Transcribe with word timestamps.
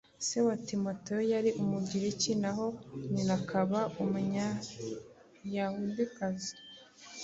Se 0.27 0.37
wa 0.45 0.55
Timoteyo 0.67 1.21
yari 1.33 1.49
umugiriki 1.61 2.31
naho 2.43 2.65
nyina 3.13 3.33
akaba 3.39 3.79
umuyahudikazi. 4.01 6.53